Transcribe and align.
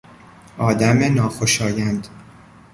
آدم 0.57 1.03
ناخوشایند 1.03 2.07